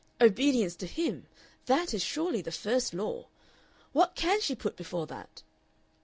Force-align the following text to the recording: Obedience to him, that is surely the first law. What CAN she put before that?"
Obedience 0.19 0.75
to 0.77 0.87
him, 0.87 1.27
that 1.67 1.93
is 1.93 2.01
surely 2.03 2.41
the 2.41 2.51
first 2.51 2.91
law. 2.91 3.27
What 3.91 4.15
CAN 4.15 4.41
she 4.41 4.55
put 4.55 4.75
before 4.75 5.05
that?" 5.05 5.43